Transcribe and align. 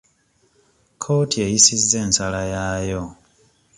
Kkooti 0.93 1.37
eyisizza 1.45 1.97
ensala 2.05 2.41
yaayo. 2.53 3.03